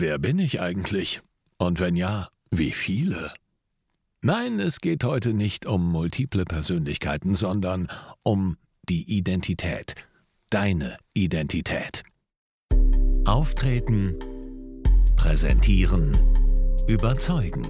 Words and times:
wer 0.00 0.18
bin 0.18 0.38
ich 0.38 0.60
eigentlich? 0.60 1.20
Und 1.58 1.78
wenn 1.78 1.94
ja, 1.94 2.28
wie 2.50 2.72
viele? 2.72 3.32
Nein, 4.22 4.58
es 4.58 4.80
geht 4.80 5.04
heute 5.04 5.34
nicht 5.34 5.66
um 5.66 5.90
multiple 5.92 6.44
Persönlichkeiten, 6.44 7.34
sondern 7.34 7.88
um 8.22 8.56
die 8.88 9.16
Identität. 9.16 9.94
Deine 10.50 10.96
Identität. 11.14 12.02
Auftreten, 13.24 14.16
präsentieren, 15.16 16.18
überzeugen. 16.88 17.62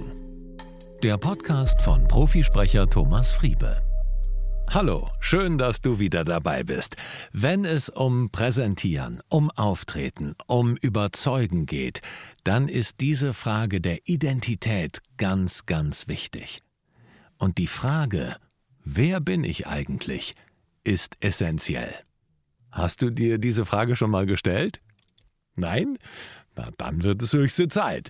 Der 1.03 1.17
Podcast 1.17 1.81
von 1.81 2.07
Profisprecher 2.07 2.87
Thomas 2.87 3.31
Friebe. 3.31 3.81
Hallo, 4.73 5.09
schön, 5.19 5.57
dass 5.57 5.81
du 5.81 5.99
wieder 5.99 6.23
dabei 6.23 6.63
bist. 6.63 6.95
Wenn 7.33 7.65
es 7.65 7.89
um 7.89 8.29
Präsentieren, 8.31 9.21
um 9.27 9.51
Auftreten, 9.51 10.33
um 10.47 10.77
Überzeugen 10.77 11.65
geht, 11.65 11.99
dann 12.45 12.69
ist 12.69 13.01
diese 13.01 13.33
Frage 13.33 13.81
der 13.81 14.07
Identität 14.07 15.01
ganz, 15.17 15.65
ganz 15.65 16.07
wichtig. 16.07 16.61
Und 17.37 17.57
die 17.57 17.67
Frage, 17.67 18.37
wer 18.85 19.19
bin 19.19 19.43
ich 19.43 19.67
eigentlich, 19.67 20.35
ist 20.85 21.17
essentiell. 21.19 21.93
Hast 22.71 23.01
du 23.01 23.09
dir 23.09 23.39
diese 23.39 23.65
Frage 23.65 23.97
schon 23.97 24.09
mal 24.09 24.25
gestellt? 24.25 24.79
Nein? 25.53 25.97
Na, 26.55 26.69
dann 26.77 27.03
wird 27.03 27.21
es 27.21 27.33
höchste 27.33 27.67
Zeit. 27.67 28.09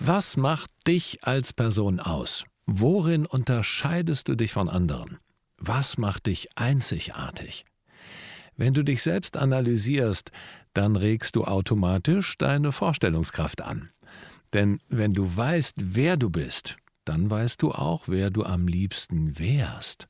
Was 0.00 0.36
macht 0.36 0.72
dich 0.88 1.22
als 1.22 1.52
Person 1.52 2.00
aus? 2.00 2.44
Worin 2.66 3.24
unterscheidest 3.24 4.26
du 4.26 4.34
dich 4.34 4.52
von 4.52 4.68
anderen? 4.68 5.18
Was 5.64 5.96
macht 5.96 6.26
dich 6.26 6.48
einzigartig? 6.56 7.64
Wenn 8.56 8.74
du 8.74 8.82
dich 8.82 9.00
selbst 9.00 9.36
analysierst, 9.36 10.32
dann 10.74 10.96
regst 10.96 11.36
du 11.36 11.44
automatisch 11.44 12.36
deine 12.36 12.72
Vorstellungskraft 12.72 13.60
an. 13.60 13.90
Denn 14.52 14.80
wenn 14.88 15.12
du 15.12 15.36
weißt, 15.36 15.76
wer 15.94 16.16
du 16.16 16.30
bist, 16.30 16.78
dann 17.04 17.30
weißt 17.30 17.62
du 17.62 17.70
auch, 17.70 18.08
wer 18.08 18.30
du 18.30 18.42
am 18.42 18.66
liebsten 18.66 19.38
wärst. 19.38 20.08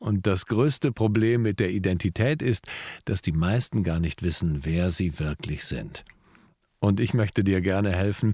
Und 0.00 0.26
das 0.26 0.46
größte 0.46 0.92
Problem 0.92 1.42
mit 1.42 1.60
der 1.60 1.70
Identität 1.70 2.40
ist, 2.40 2.66
dass 3.04 3.20
die 3.20 3.32
meisten 3.32 3.82
gar 3.82 4.00
nicht 4.00 4.22
wissen, 4.22 4.64
wer 4.64 4.90
sie 4.90 5.18
wirklich 5.18 5.66
sind. 5.66 6.06
Und 6.78 7.00
ich 7.00 7.12
möchte 7.12 7.44
dir 7.44 7.60
gerne 7.60 7.94
helfen, 7.94 8.32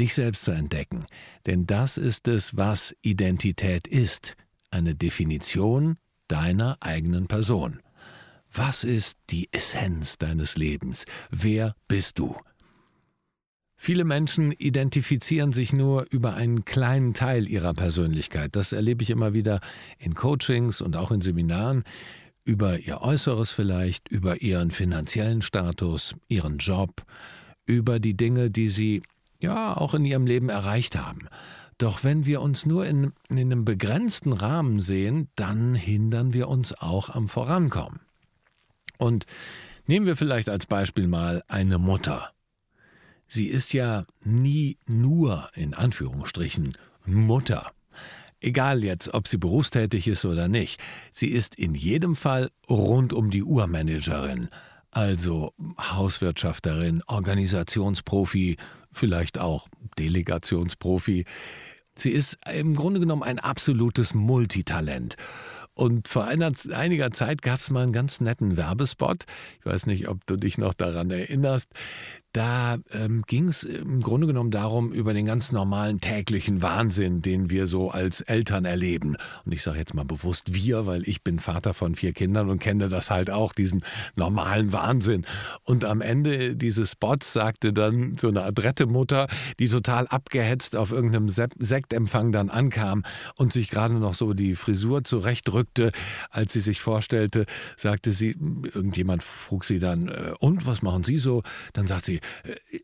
dich 0.00 0.14
selbst 0.14 0.46
zu 0.46 0.52
entdecken, 0.52 1.04
denn 1.44 1.66
das 1.66 1.98
ist 1.98 2.28
es, 2.28 2.56
was 2.56 2.96
Identität 3.02 3.86
ist 3.86 4.36
eine 4.74 4.94
Definition 4.94 5.96
deiner 6.28 6.76
eigenen 6.80 7.26
Person. 7.28 7.80
Was 8.52 8.84
ist 8.84 9.18
die 9.30 9.48
Essenz 9.52 10.18
deines 10.18 10.56
Lebens? 10.56 11.06
Wer 11.30 11.74
bist 11.88 12.18
du? 12.18 12.36
Viele 13.76 14.04
Menschen 14.04 14.52
identifizieren 14.52 15.52
sich 15.52 15.72
nur 15.72 16.06
über 16.10 16.34
einen 16.34 16.64
kleinen 16.64 17.14
Teil 17.14 17.48
ihrer 17.48 17.74
Persönlichkeit. 17.74 18.54
Das 18.54 18.72
erlebe 18.72 19.02
ich 19.02 19.10
immer 19.10 19.32
wieder 19.32 19.60
in 19.98 20.14
Coachings 20.14 20.80
und 20.80 20.96
auch 20.96 21.10
in 21.10 21.20
Seminaren. 21.20 21.84
Über 22.44 22.78
ihr 22.78 23.00
Äußeres 23.00 23.50
vielleicht, 23.50 24.08
über 24.08 24.42
ihren 24.42 24.70
finanziellen 24.70 25.42
Status, 25.42 26.14
ihren 26.28 26.58
Job, 26.58 27.04
über 27.66 27.98
die 27.98 28.16
Dinge, 28.16 28.50
die 28.50 28.68
sie 28.68 29.02
ja 29.40 29.76
auch 29.76 29.94
in 29.94 30.04
ihrem 30.04 30.26
Leben 30.26 30.48
erreicht 30.48 30.96
haben. 30.96 31.28
Doch 31.78 32.04
wenn 32.04 32.26
wir 32.26 32.40
uns 32.40 32.66
nur 32.66 32.86
in, 32.86 33.12
in 33.28 33.38
einem 33.38 33.64
begrenzten 33.64 34.32
Rahmen 34.32 34.80
sehen, 34.80 35.28
dann 35.36 35.74
hindern 35.74 36.32
wir 36.32 36.48
uns 36.48 36.72
auch 36.72 37.10
am 37.10 37.28
Vorankommen. 37.28 38.00
Und 38.98 39.26
nehmen 39.86 40.06
wir 40.06 40.16
vielleicht 40.16 40.48
als 40.48 40.66
Beispiel 40.66 41.08
mal 41.08 41.42
eine 41.48 41.78
Mutter. 41.78 42.30
Sie 43.26 43.46
ist 43.46 43.72
ja 43.72 44.04
nie 44.22 44.78
nur 44.86 45.50
in 45.54 45.74
Anführungsstrichen 45.74 46.72
Mutter. 47.04 47.72
Egal 48.40 48.84
jetzt, 48.84 49.12
ob 49.14 49.26
sie 49.26 49.38
berufstätig 49.38 50.06
ist 50.06 50.24
oder 50.24 50.48
nicht, 50.48 50.80
sie 51.12 51.28
ist 51.28 51.54
in 51.54 51.74
jedem 51.74 52.14
Fall 52.14 52.50
rund 52.68 53.12
um 53.12 53.30
die 53.30 53.42
Uhr 53.42 53.66
Managerin, 53.66 54.48
also 54.90 55.52
Hauswirtschafterin, 55.80 57.02
Organisationsprofi, 57.06 58.58
vielleicht 58.92 59.38
auch 59.38 59.68
Delegationsprofi. 59.98 61.24
Sie 61.96 62.10
ist 62.10 62.38
im 62.52 62.74
Grunde 62.74 63.00
genommen 63.00 63.22
ein 63.22 63.38
absolutes 63.38 64.14
Multitalent. 64.14 65.16
Und 65.74 66.06
vor 66.06 66.24
einer, 66.24 66.52
einiger 66.72 67.10
Zeit 67.10 67.42
gab 67.42 67.58
es 67.58 67.70
mal 67.70 67.82
einen 67.82 67.92
ganz 67.92 68.20
netten 68.20 68.56
Werbespot. 68.56 69.24
Ich 69.58 69.66
weiß 69.66 69.86
nicht, 69.86 70.08
ob 70.08 70.24
du 70.26 70.36
dich 70.36 70.56
noch 70.56 70.72
daran 70.72 71.10
erinnerst. 71.10 71.68
Da 72.34 72.78
ähm, 72.90 73.22
ging 73.28 73.46
es 73.46 73.62
im 73.62 74.00
Grunde 74.00 74.26
genommen 74.26 74.50
darum, 74.50 74.92
über 74.92 75.14
den 75.14 75.24
ganz 75.24 75.52
normalen 75.52 76.00
täglichen 76.00 76.62
Wahnsinn, 76.62 77.22
den 77.22 77.48
wir 77.48 77.68
so 77.68 77.92
als 77.92 78.22
Eltern 78.22 78.64
erleben. 78.64 79.16
Und 79.44 79.52
ich 79.52 79.62
sage 79.62 79.78
jetzt 79.78 79.94
mal 79.94 80.04
bewusst 80.04 80.52
wir, 80.52 80.84
weil 80.84 81.08
ich 81.08 81.22
bin 81.22 81.38
Vater 81.38 81.74
von 81.74 81.94
vier 81.94 82.12
Kindern 82.12 82.50
und 82.50 82.58
kenne 82.58 82.88
das 82.88 83.08
halt 83.08 83.30
auch, 83.30 83.52
diesen 83.52 83.84
normalen 84.16 84.72
Wahnsinn. 84.72 85.24
Und 85.62 85.84
am 85.84 86.00
Ende 86.00 86.56
dieses 86.56 86.90
Spots 86.90 87.32
sagte 87.32 87.72
dann 87.72 88.16
so 88.16 88.26
eine 88.26 88.42
adrette 88.42 88.86
Mutter, 88.86 89.28
die 89.60 89.68
total 89.68 90.08
abgehetzt 90.08 90.74
auf 90.74 90.90
irgendeinem 90.90 91.28
Sektempfang 91.28 92.32
dann 92.32 92.50
ankam 92.50 93.04
und 93.36 93.52
sich 93.52 93.70
gerade 93.70 93.94
noch 93.94 94.14
so 94.14 94.34
die 94.34 94.56
Frisur 94.56 95.04
zurechtrückte, 95.04 95.92
als 96.30 96.52
sie 96.52 96.60
sich 96.60 96.80
vorstellte, 96.80 97.46
sagte 97.76 98.10
sie, 98.10 98.30
irgendjemand 98.74 99.22
frug 99.22 99.62
sie 99.62 99.78
dann, 99.78 100.08
äh, 100.08 100.32
und 100.40 100.66
was 100.66 100.82
machen 100.82 101.04
Sie 101.04 101.18
so? 101.18 101.44
Dann 101.74 101.86
sagt 101.86 102.06
sie, 102.06 102.20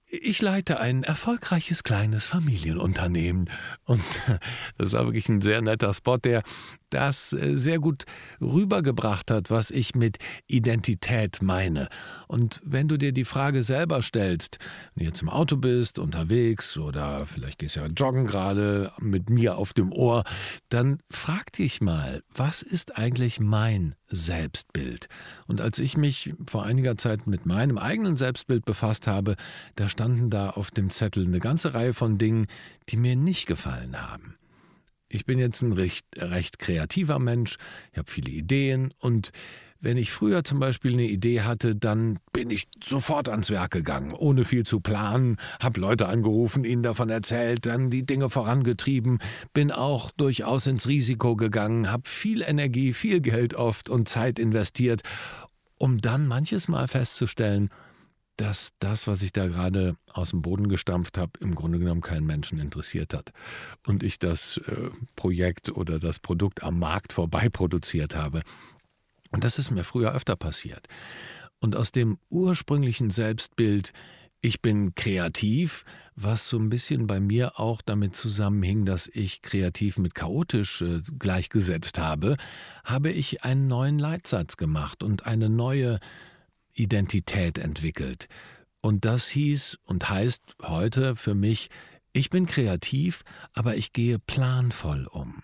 ich 0.07 0.41
leite 0.41 0.81
ein 0.81 1.03
erfolgreiches 1.03 1.83
kleines 1.83 2.27
Familienunternehmen. 2.27 3.51
Und 3.85 4.03
das 4.79 4.93
war 4.93 5.05
wirklich 5.05 5.29
ein 5.29 5.41
sehr 5.41 5.61
netter 5.63 5.93
Spot, 5.95 6.19
der 6.19 6.43
das 6.91 7.33
äh, 7.33 7.57
sehr 7.57 7.79
gut 7.79 8.05
rübergebracht 8.41 9.31
hat, 9.31 9.51
was 9.51 9.71
ich 9.71 9.95
mit 9.95 10.19
Identität 10.47 11.43
meine. 11.43 11.89
Und 12.29 12.61
wenn 12.65 12.89
du 12.89 12.97
dir 12.97 13.13
die 13.13 13.25
Frage 13.25 13.63
selber 13.63 14.03
stellst, 14.03 14.59
wenn 14.95 15.05
du 15.05 15.09
jetzt 15.09 15.23
im 15.23 15.29
Auto 15.29 15.57
bist, 15.57 15.99
unterwegs 15.99 16.77
oder 16.77 17.27
vielleicht 17.27 17.59
gehst 17.59 17.77
ja 17.77 17.87
joggen 17.87 18.27
gerade 18.27 18.93
mit 18.99 19.31
mir 19.31 19.57
auf 19.57 19.73
dem 19.73 19.93
Ohr, 19.93 20.25
dann 20.69 20.99
frag 21.11 21.53
dich 21.53 21.81
mal, 21.81 22.23
was 22.35 22.63
ist 22.63 22.99
eigentlich 22.99 23.41
mein 23.41 23.95
Selbstbild? 24.09 25.09
Und 25.47 25.61
als 25.61 25.79
ich 25.79 25.97
mich 25.97 26.35
vor 26.47 26.65
einiger 26.65 26.97
Zeit 26.97 27.27
mit 27.27 27.47
meinem 27.47 27.79
eigenen 27.79 28.17
Selbstbild 28.17 28.65
befasst 28.65 29.07
habe, 29.07 29.37
da 29.77 29.89
standen 29.89 30.31
da 30.31 30.51
auf 30.51 30.71
dem 30.71 30.91
Zettel 30.91 31.27
eine 31.27 31.39
ganze 31.39 31.75
Reihe 31.75 31.95
von 31.95 32.19
Dingen, 32.19 32.47
die 32.89 32.97
mir 32.97 33.17
nicht 33.17 33.47
gefallen 33.47 34.01
haben. 34.01 34.37
Ich 35.13 35.27
bin 35.27 35.41
jetzt 35.41 35.61
ein 35.63 35.73
recht, 35.73 36.07
recht 36.17 36.61
kreativer 36.61 37.19
Mensch, 37.19 37.57
ich 37.93 37.99
habe 37.99 38.11
viele 38.11 38.31
Ideen. 38.31 38.95
Und 39.01 39.33
wenn 39.81 39.97
ich 39.97 40.13
früher 40.13 40.45
zum 40.45 40.61
Beispiel 40.61 40.93
eine 40.93 41.07
Idee 41.07 41.41
hatte, 41.41 41.75
dann 41.75 42.21
bin 42.33 42.49
ich 42.49 42.69
sofort 42.83 43.29
ans 43.29 43.51
Werk 43.51 43.73
gegangen, 43.73 44.13
ohne 44.13 44.45
viel 44.45 44.65
zu 44.65 44.79
planen, 44.79 45.39
habe 45.59 45.81
Leute 45.81 46.07
angerufen, 46.07 46.65
ihnen 46.65 46.85
davon 46.85 47.11
erzählt, 47.11 47.67
dann 47.67 47.91
die 47.91 48.07
Dinge 48.07 48.31
vorangetrieben, 48.31 49.19
bin 49.53 49.73
auch 49.73 50.13
durchaus 50.13 50.69
ins 50.69 50.87
Risiko 50.87 51.35
gegangen, 51.35 51.91
habe 51.91 52.09
viel 52.09 52.43
Energie, 52.43 52.93
viel 52.93 53.21
Geld 53.21 53.55
oft 53.55 53.89
und 53.89 54.09
Zeit 54.09 54.39
investiert, 54.39 55.03
um 55.77 56.01
dann 56.01 56.29
manches 56.29 56.69
Mal 56.69 56.87
festzustellen, 56.87 57.71
dass 58.41 58.71
das, 58.79 59.07
was 59.07 59.21
ich 59.21 59.33
da 59.33 59.49
gerade 59.49 59.97
aus 60.11 60.31
dem 60.31 60.41
Boden 60.41 60.69
gestampft 60.69 61.19
habe, 61.19 61.33
im 61.41 61.55
Grunde 61.55 61.79
genommen 61.79 62.01
keinen 62.01 62.27
Menschen 62.27 62.59
interessiert 62.59 63.13
hat. 63.13 63.33
Und 63.87 64.03
ich 64.03 64.19
das 64.19 64.57
äh, 64.67 64.89
Projekt 65.15 65.71
oder 65.71 65.99
das 65.99 66.19
Produkt 66.19 66.63
am 66.63 66.79
Markt 66.79 67.13
vorbei 67.13 67.51
produziert 67.51 68.17
habe. 68.17 68.41
Und 69.31 69.45
das 69.45 69.59
ist 69.59 69.71
mir 69.71 69.85
früher 69.85 70.13
öfter 70.13 70.37
passiert. 70.37 70.87
Und 71.59 71.77
aus 71.77 71.93
dem 71.93 72.17
ursprünglichen 72.31 73.11
Selbstbild, 73.11 73.93
ich 74.41 74.63
bin 74.63 74.95
kreativ, 74.95 75.85
was 76.17 76.49
so 76.49 76.59
ein 76.59 76.71
bisschen 76.71 77.07
bei 77.07 77.21
mir 77.21 77.61
auch 77.61 77.83
damit 77.83 78.17
zusammenhing, 78.17 78.87
dass 78.87 79.07
ich 79.13 79.43
kreativ 79.43 79.99
mit 79.99 80.15
chaotisch 80.15 80.81
äh, 80.81 81.03
gleichgesetzt 81.19 81.99
habe, 81.99 82.39
habe 82.85 83.11
ich 83.11 83.45
einen 83.45 83.67
neuen 83.67 83.99
Leitsatz 83.99 84.57
gemacht 84.57 85.03
und 85.03 85.27
eine 85.27 85.51
neue 85.51 86.01
Identität 86.81 87.59
entwickelt. 87.59 88.29
Und 88.81 89.05
das 89.05 89.29
hieß 89.29 89.79
und 89.85 90.09
heißt 90.09 90.57
heute 90.63 91.15
für 91.15 91.35
mich, 91.35 91.69
ich 92.13 92.31
bin 92.31 92.47
kreativ, 92.47 93.23
aber 93.53 93.77
ich 93.77 93.93
gehe 93.93 94.19
planvoll 94.19 95.07
um. 95.07 95.43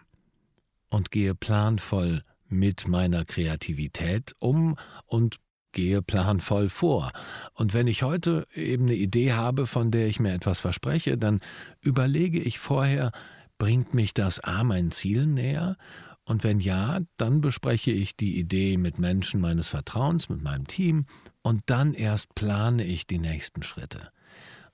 Und 0.88 1.11
gehe 1.11 1.35
planvoll 1.35 2.23
mit 2.49 2.88
meiner 2.88 3.25
Kreativität 3.25 4.35
um 4.38 4.77
und 5.05 5.37
gehe 5.73 6.00
planvoll 6.00 6.71
vor. 6.71 7.12
Und 7.53 7.75
wenn 7.75 7.87
ich 7.87 8.03
heute 8.03 8.47
eben 8.55 8.87
eine 8.87 8.94
Idee 8.94 9.33
habe, 9.33 9.67
von 9.67 9.91
der 9.91 10.06
ich 10.06 10.21
mir 10.21 10.33
etwas 10.33 10.61
verspreche, 10.61 11.19
dann 11.19 11.41
überlege 11.83 12.41
ich 12.41 12.59
vorher, 12.59 13.12
bringt 13.59 13.94
mich 13.94 14.15
das 14.15 14.41
A 14.41 14.65
mein 14.65 14.91
Ziel 14.91 15.27
näher 15.27 15.77
und 16.26 16.43
wenn 16.43 16.58
ja, 16.58 16.99
dann 17.17 17.40
bespreche 17.40 17.93
ich 17.93 18.17
die 18.17 18.38
Idee 18.38 18.76
mit 18.78 18.99
Menschen 18.99 19.40
meines 19.40 19.69
Vertrauens, 19.69 20.28
mit 20.28 20.43
meinem 20.43 20.67
Team, 20.67 21.06
und 21.43 21.62
dann 21.67 21.94
erst 21.94 22.34
plane 22.34 22.84
ich 22.84 23.06
die 23.06 23.20
nächsten 23.20 23.62
Schritte. 23.62 24.11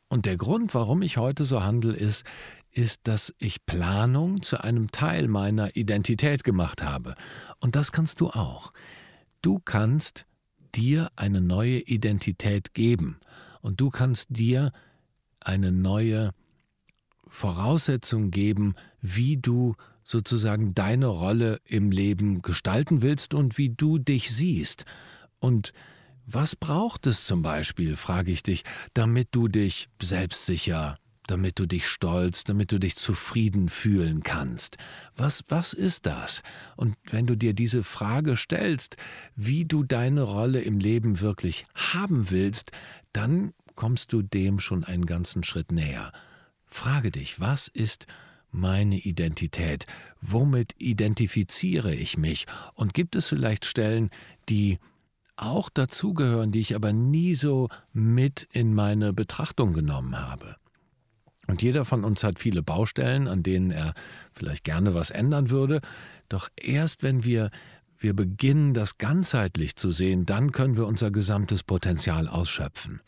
Und 0.09 0.25
der 0.25 0.39
Grund, 0.39 0.75
warum 0.75 1.03
ich 1.03 1.19
heute 1.19 1.45
so 1.45 1.63
handle, 1.63 1.95
ist, 1.95 2.25
ist, 2.71 3.07
dass 3.07 3.35
ich 3.39 3.67
Planung 3.67 4.41
zu 4.41 4.65
einem 4.65 4.91
Teil 4.91 5.29
meiner 5.29 5.77
Identität 5.77 6.43
gemacht 6.43 6.83
habe. 6.83 7.15
Und 7.61 7.77
das 7.77 7.93
kannst 7.93 8.23
du 8.23 8.31
auch. 8.31 8.73
Du 9.43 9.61
kannst 9.63 10.25
dir 10.75 11.11
eine 11.17 11.43
neue 11.43 11.81
Identität 11.81 12.73
geben 12.73 13.19
und 13.61 13.79
du 13.79 13.91
kannst 13.91 14.29
dir 14.31 14.73
eine 15.41 15.71
neue 15.71 16.31
Voraussetzung 17.27 18.31
geben, 18.31 18.75
wie 19.03 19.37
du 19.37 19.75
sozusagen 20.05 20.75
deine 20.75 21.07
Rolle 21.07 21.61
im 21.65 21.91
Leben 21.91 22.43
gestalten 22.43 23.03
willst 23.03 23.35
und 23.35 23.59
wie 23.59 23.71
du 23.71 23.99
dich 23.99 24.33
siehst. 24.35 24.85
Und 25.39 25.73
was 26.27 26.57
braucht 26.57 27.07
es 27.07 27.27
zum 27.27 27.43
Beispiel, 27.43 27.97
frage 27.97 28.31
ich 28.33 28.43
dich, 28.43 28.65
damit 28.95 29.29
du 29.33 29.49
dich 29.49 29.89
selbstsicher, 30.01 30.97
damit 31.27 31.59
du 31.59 31.67
dich 31.67 31.89
stolz, 31.89 32.45
damit 32.45 32.73
du 32.73 32.79
dich 32.79 32.97
zufrieden 32.97 33.69
fühlen 33.69 34.23
kannst? 34.23 34.77
Was, 35.17 35.45
was 35.49 35.73
ist 35.73 36.07
das? 36.07 36.43
Und 36.77 36.97
wenn 37.11 37.27
du 37.27 37.37
dir 37.37 37.55
diese 37.55 37.83
Frage 37.83 38.37
stellst, 38.37 38.97
wie 39.35 39.65
du 39.65 39.83
deine 39.83 40.23
Rolle 40.23 40.61
im 40.61 40.79
Leben 40.79 41.21
wirklich 41.21 41.67
haben 41.75 42.31
willst, 42.31 42.71
dann 43.13 43.53
kommst 43.75 44.13
du 44.13 44.23
dem 44.23 44.59
schon 44.59 44.85
einen 44.85 45.07
ganzen 45.07 45.43
Schritt 45.43 45.73
näher. 45.73 46.13
Frage 46.67 47.11
dich, 47.11 47.41
was 47.41 47.69
ist 47.69 48.07
meine 48.53 48.99
Identität? 48.99 49.87
Womit 50.21 50.75
identifiziere 50.79 51.95
ich 51.95 52.17
mich? 52.17 52.47
Und 52.75 52.95
gibt 52.95 53.17
es 53.17 53.29
vielleicht 53.29 53.65
Stellen, 53.65 54.11
die 54.49 54.79
auch 55.37 55.69
dazugehören, 55.71 56.53
die 56.53 56.61
ich 56.61 56.75
aber 56.75 56.93
nie 56.93 57.35
so 57.35 57.69
mit 57.93 58.49
in 58.53 58.75
meine 58.75 59.13
Betrachtung 59.13 59.73
genommen 59.73 60.19
habe. 60.19 60.57
Und 61.49 61.63
jeder 61.63 61.85
von 61.85 62.05
uns 62.05 62.23
hat 62.23 62.39
viele 62.39 62.63
Baustellen, 62.63 63.27
an 63.27 63.43
denen 63.43 63.71
er 63.71 63.95
vielleicht 64.33 64.65
gerne 64.65 64.95
was 64.95 65.11
ändern 65.11 65.51
würde. 65.51 65.81
Doch 66.29 66.49
erst 66.57 67.03
wenn 67.03 67.25
wir, 67.25 67.51
wir 67.99 68.15
beginnen, 68.15 68.75
das 68.75 68.99
ganzheitlich 68.99 69.77
zu 69.77 69.91
sehen, 69.91 70.25
dann 70.25 70.53
können 70.53 70.77
wir 70.77 70.87
unser 70.87 71.11
gesamtes 71.11 71.63
Potenzial 71.63 72.29
ausschöpfen. 72.29 73.01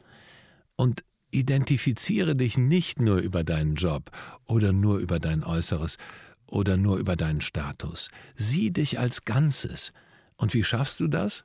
Und 0.77 1.05
identifiziere 1.35 2.37
dich 2.37 2.57
nicht 2.57 3.01
nur 3.01 3.19
über 3.19 3.45
deinen 3.45 3.75
Job 3.75 4.11
oder 4.47 4.73
nur 4.73 4.99
über 4.99 5.19
dein 5.19 5.43
Äußeres 5.43 5.99
oder 6.47 6.77
nur 6.77 6.99
über 6.99 7.17
deinen 7.17 7.41
Status. 7.41 8.09
Sieh 8.37 8.71
dich 8.71 8.99
als 8.99 9.25
Ganzes. 9.25 9.93
Und 10.37 10.55
wie 10.55 10.65
schaffst 10.65 11.01
du 11.01 11.09
das? 11.09 11.45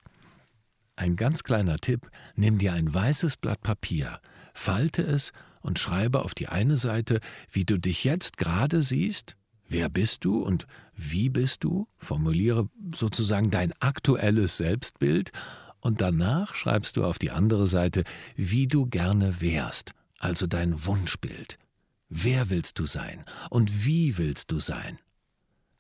Ein 0.95 1.15
ganz 1.15 1.43
kleiner 1.43 1.77
Tipp, 1.77 2.09
nimm 2.35 2.57
dir 2.57 2.73
ein 2.73 2.93
weißes 2.93 3.37
Blatt 3.37 3.61
Papier, 3.61 4.19
falte 4.53 5.01
es 5.01 5.31
und 5.61 5.79
schreibe 5.79 6.23
auf 6.23 6.35
die 6.35 6.49
eine 6.49 6.77
Seite, 6.77 7.19
wie 7.51 7.65
du 7.65 7.77
dich 7.77 8.03
jetzt 8.03 8.37
gerade 8.37 8.81
siehst, 8.81 9.35
wer 9.67 9.89
bist 9.89 10.25
du 10.25 10.41
und 10.41 10.67
wie 10.95 11.29
bist 11.29 11.63
du, 11.63 11.87
formuliere 11.97 12.69
sozusagen 12.93 13.49
dein 13.49 13.71
aktuelles 13.79 14.57
Selbstbild 14.57 15.31
und 15.81 16.01
danach 16.01 16.55
schreibst 16.55 16.97
du 16.97 17.05
auf 17.05 17.19
die 17.19 17.31
andere 17.31 17.67
Seite, 17.67 18.03
wie 18.35 18.67
du 18.67 18.85
gerne 18.85 19.41
wärst, 19.41 19.93
also 20.19 20.47
dein 20.47 20.85
Wunschbild. 20.85 21.57
Wer 22.09 22.49
willst 22.49 22.79
du 22.79 22.85
sein 22.85 23.23
und 23.49 23.85
wie 23.85 24.17
willst 24.17 24.51
du 24.51 24.59
sein? 24.59 24.99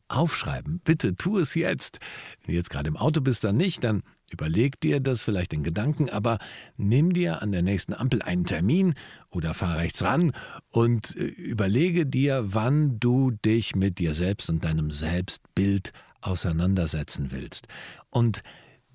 Aufschreiben, 0.07 0.81
bitte 0.83 1.15
tu 1.15 1.37
es 1.37 1.53
jetzt. 1.53 1.99
Wenn 2.41 2.53
du 2.53 2.57
jetzt 2.57 2.69
gerade 2.69 2.87
im 2.87 2.97
Auto 2.97 3.21
bist, 3.21 3.43
dann 3.43 3.57
nicht, 3.57 3.83
dann 3.83 4.01
Überleg 4.31 4.79
dir 4.79 4.99
das 4.99 5.21
vielleicht 5.21 5.53
in 5.53 5.63
Gedanken, 5.63 6.09
aber 6.09 6.37
nimm 6.77 7.13
dir 7.13 7.41
an 7.41 7.51
der 7.51 7.61
nächsten 7.61 7.93
Ampel 7.93 8.21
einen 8.21 8.45
Termin 8.45 8.93
oder 9.29 9.53
fahr 9.53 9.77
rechts 9.77 10.03
ran 10.03 10.33
und 10.69 11.15
äh, 11.15 11.23
überlege 11.23 12.05
dir, 12.05 12.43
wann 12.45 12.99
du 12.99 13.31
dich 13.31 13.75
mit 13.75 13.97
dir 13.97 14.13
selbst 14.13 14.49
und 14.49 14.63
deinem 14.65 14.91
Selbstbild 14.91 15.91
auseinandersetzen 16.21 17.31
willst. 17.31 17.67
Und 18.09 18.43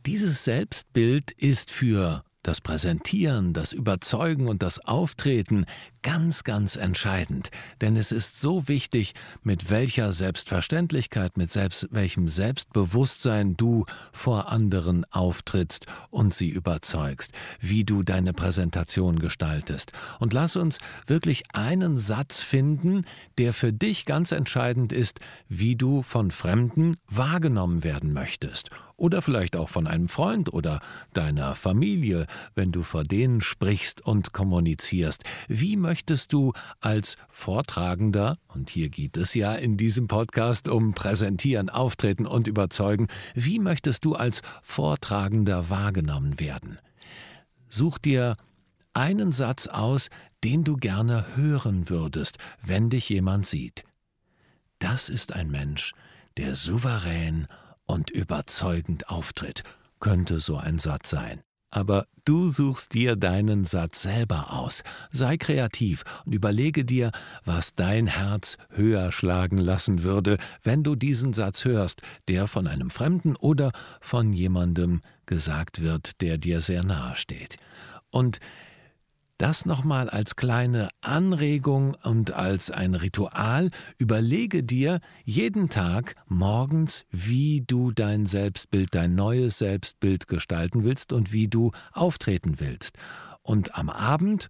dieses 0.07 0.45
Selbstbild 0.45 1.31
ist 1.33 1.71
für 1.71 2.25
das 2.43 2.61
Präsentieren, 2.61 3.55
das 3.55 3.73
Überzeugen 3.73 4.49
und 4.49 4.63
das 4.63 4.79
Auftreten 4.79 5.65
ganz, 6.03 6.45
ganz 6.45 6.77
entscheidend, 6.77 7.51
denn 7.81 7.97
es 7.97 8.13
ist 8.13 8.39
so 8.39 8.69
wichtig, 8.69 9.15
mit 9.43 9.71
welcher 9.71 10.13
Selbstverständlichkeit, 10.13 11.39
mit 11.39 11.51
selbst, 11.51 11.89
welchem 11.91 12.29
Selbstbewusstsein 12.29 13.57
du 13.57 13.87
vor 14.13 14.53
anderen 14.53 15.07
auftrittst 15.11 15.87
und 16.11 16.35
sie 16.35 16.51
überzeugst, 16.51 17.33
wie 17.61 17.85
du 17.85 18.03
deine 18.03 18.35
Präsentation 18.35 19.19
gestaltest. 19.19 19.93
Und 20.21 20.35
lass 20.35 20.57
uns 20.57 20.77
wirklich 21.07 21.45
einen 21.55 21.97
Satz 21.97 22.43
finden, 22.43 23.07
der 23.39 23.55
für 23.55 23.73
dich 23.73 24.05
ganz 24.05 24.33
entscheidend 24.33 24.93
ist, 24.93 25.21
wie 25.49 25.77
du 25.77 26.03
von 26.03 26.31
Fremden 26.31 26.99
wahrgenommen 27.09 27.83
werden 27.83 28.13
möchtest 28.13 28.69
oder 28.97 29.23
vielleicht 29.23 29.57
auch 29.57 29.69
von 29.69 29.87
einem 29.87 30.09
Freund 30.09 30.53
oder 30.53 30.81
deiner 31.13 31.55
Familie, 31.55 32.27
wenn 32.55 32.73
du 32.73 32.83
vor 32.83 33.05
denen 33.05 33.41
sprichst 33.41 34.01
und 34.01 34.33
kommunizierst. 34.33 35.25
Wie 35.49 35.77
möchtest 35.77 36.33
du 36.33 36.53
als 36.81 37.17
Vortragender, 37.29 38.37
und 38.49 38.71
hier 38.71 38.89
geht 38.89 39.17
es 39.17 39.35
ja 39.35 39.55
in 39.55 39.77
diesem 39.77 40.09
Podcast 40.09 40.69
um 40.69 40.95
Präsentieren, 40.95 41.71
Auftreten 41.71 42.27
und 42.27 42.47
Überzeugen, 42.47 43.09
wie 43.35 43.59
möchtest 43.59 44.05
du 44.05 44.15
als 44.15 44.43
Vortragender 44.63 45.71
wahrgenommen 45.71 46.39
werden? 46.39 46.79
Such 47.69 47.99
dir 47.99 48.37
einen 48.93 49.33
Satz 49.33 49.67
aus, 49.67 50.09
den 50.45 50.63
du 50.63 50.77
gerne 50.77 51.37
hören 51.37 51.89
würdest, 51.89 52.39
wenn 52.63 52.91
dich 52.91 53.09
jemand 53.09 53.47
sieht. 53.47 53.85
Das 54.79 55.09
ist 55.09 55.33
ein 55.33 55.51
Mensch, 55.51 55.93
der 56.37 56.55
souverän 56.55 57.47
und 57.87 58.11
überzeugend 58.11 59.09
auftritt, 59.09 59.63
könnte 60.01 60.41
so 60.41 60.57
ein 60.57 60.79
Satz 60.79 61.11
sein. 61.11 61.43
Aber 61.71 62.07
du 62.25 62.51
suchst 62.51 62.95
dir 62.95 63.17
deinen 63.17 63.65
Satz 63.65 64.03
selber 64.03 64.53
aus. 64.53 64.85
Sei 65.11 65.37
kreativ 65.37 66.05
und 66.25 66.33
überlege 66.33 66.85
dir, 66.85 67.11
was 67.45 67.75
dein 67.75 68.07
Herz 68.07 68.59
höher 68.71 69.11
schlagen 69.11 69.59
lassen 69.59 70.05
würde, 70.05 70.39
wenn 70.63 70.85
du 70.85 70.95
diesen 70.95 71.33
Satz 71.33 71.65
hörst, 71.65 72.01
der 72.29 72.47
von 72.47 72.69
einem 72.69 72.91
Fremden 72.91 73.35
oder 73.35 73.73
von 74.01 74.33
jemandem 74.33 75.01
gesagt 75.27 75.83
wird, 75.83 76.21
der 76.21 76.39
dir 76.39 76.61
sehr 76.61 76.85
nahe 76.85 77.17
steht. 77.17 77.57
Und 78.11 78.39
das 79.39 79.67
nochmal 79.67 80.09
als 80.09 80.37
kleine 80.37 80.89
Anregung 81.01 81.97
und 82.03 82.33
als 82.33 82.71
ein 82.71 82.95
Ritual. 82.95 83.71
Überlege 83.99 84.63
dir 84.63 85.01
jeden 85.25 85.69
Tag 85.71 86.15
morgens, 86.27 87.05
wie 87.11 87.63
du 87.67 87.91
dein 87.91 88.27
Selbstbild, 88.27 88.95
dein 88.95 89.15
neues 89.15 89.59
Selbstbild 89.59 90.29
gestalten 90.29 90.85
willst 90.85 91.13
und 91.13 91.33
wie 91.33 91.49
du 91.49 91.73
auftreten 91.93 92.61
willst. 92.61 92.97
Und 93.43 93.77
am 93.77 93.91
Abend 93.91 94.49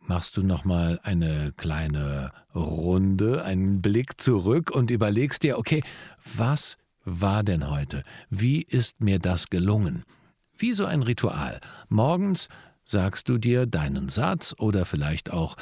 machst 0.00 0.36
du 0.36 0.42
nochmal 0.42 0.98
eine 1.04 1.52
kleine 1.56 2.32
Runde, 2.54 3.44
einen 3.44 3.80
Blick 3.82 4.20
zurück 4.20 4.70
und 4.70 4.90
überlegst 4.90 5.44
dir, 5.44 5.58
okay, 5.58 5.82
was 6.34 6.76
war 7.04 7.42
denn 7.44 7.70
heute? 7.70 8.02
Wie 8.30 8.62
ist 8.62 9.00
mir 9.00 9.18
das 9.18 9.48
gelungen? 9.48 10.04
Wie 10.56 10.72
so 10.72 10.84
ein 10.84 11.02
Ritual. 11.02 11.60
Morgens 11.88 12.48
sagst 12.84 13.28
du 13.28 13.38
dir 13.38 13.66
deinen 13.66 14.08
Satz 14.08 14.54
oder 14.58 14.84
vielleicht 14.84 15.32
auch 15.32 15.56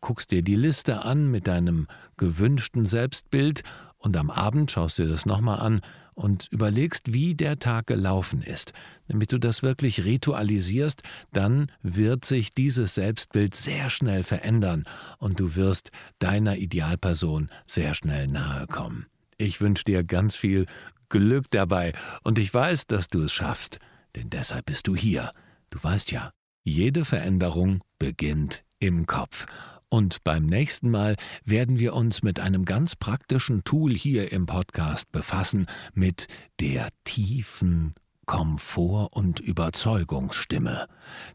guckst 0.00 0.30
dir 0.30 0.42
die 0.42 0.56
Liste 0.56 1.04
an 1.04 1.30
mit 1.30 1.46
deinem 1.46 1.86
gewünschten 2.16 2.84
Selbstbild 2.84 3.62
und 3.96 4.16
am 4.16 4.30
Abend 4.30 4.70
schaust 4.70 4.98
dir 4.98 5.08
das 5.08 5.26
nochmal 5.26 5.60
an 5.60 5.80
und 6.14 6.48
überlegst, 6.50 7.12
wie 7.12 7.34
der 7.34 7.58
Tag 7.58 7.86
gelaufen 7.86 8.42
ist. 8.42 8.72
Damit 9.06 9.32
du 9.32 9.38
das 9.38 9.62
wirklich 9.62 10.04
ritualisierst, 10.04 11.02
dann 11.32 11.70
wird 11.82 12.24
sich 12.24 12.52
dieses 12.52 12.94
Selbstbild 12.94 13.54
sehr 13.54 13.88
schnell 13.90 14.24
verändern 14.24 14.84
und 15.18 15.38
du 15.40 15.54
wirst 15.54 15.90
deiner 16.18 16.56
Idealperson 16.56 17.50
sehr 17.66 17.94
schnell 17.94 18.26
nahe 18.26 18.66
kommen. 18.66 19.06
Ich 19.36 19.60
wünsche 19.60 19.84
dir 19.84 20.02
ganz 20.02 20.34
viel 20.34 20.66
Glück 21.08 21.46
dabei 21.50 21.92
und 22.24 22.38
ich 22.38 22.52
weiß, 22.52 22.86
dass 22.86 23.08
du 23.08 23.22
es 23.22 23.32
schaffst, 23.32 23.78
denn 24.16 24.30
deshalb 24.30 24.66
bist 24.66 24.88
du 24.88 24.96
hier. 24.96 25.30
Du 25.70 25.82
weißt 25.82 26.10
ja, 26.10 26.32
jede 26.68 27.04
Veränderung 27.04 27.82
beginnt 27.98 28.62
im 28.78 29.06
Kopf. 29.06 29.46
Und 29.88 30.22
beim 30.22 30.44
nächsten 30.44 30.90
Mal 30.90 31.16
werden 31.44 31.78
wir 31.78 31.94
uns 31.94 32.22
mit 32.22 32.40
einem 32.40 32.66
ganz 32.66 32.94
praktischen 32.94 33.64
Tool 33.64 33.94
hier 33.94 34.32
im 34.32 34.44
Podcast 34.44 35.10
befassen, 35.10 35.66
mit 35.94 36.28
der 36.60 36.88
tiefen 37.04 37.94
Komfort- 38.26 39.08
und 39.12 39.40
Überzeugungsstimme. 39.40 40.86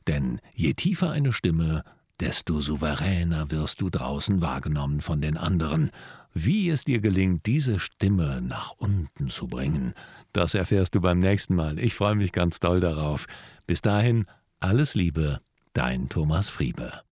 Denn 0.07 0.39
je 0.53 0.75
tiefer 0.75 1.09
eine 1.09 1.33
Stimme, 1.33 1.83
desto 2.19 2.61
souveräner 2.61 3.49
wirst 3.49 3.81
du 3.81 3.89
draußen 3.89 4.39
wahrgenommen 4.41 5.01
von 5.01 5.19
den 5.19 5.35
anderen. 5.35 5.89
Wie 6.35 6.69
es 6.69 6.83
dir 6.83 6.99
gelingt, 6.99 7.47
diese 7.47 7.79
Stimme 7.79 8.39
nach 8.41 8.71
unten 8.77 9.29
zu 9.29 9.47
bringen, 9.47 9.95
das 10.31 10.53
erfährst 10.53 10.93
du 10.93 11.01
beim 11.01 11.19
nächsten 11.19 11.55
Mal. 11.55 11.79
Ich 11.79 11.95
freue 11.95 12.15
mich 12.15 12.31
ganz 12.31 12.59
doll 12.59 12.79
darauf. 12.79 13.25
Bis 13.65 13.81
dahin, 13.81 14.25
alles 14.63 14.96
Liebe, 14.96 15.41
dein 15.74 16.08
Thomas 16.08 16.50
Friebe. 16.50 17.03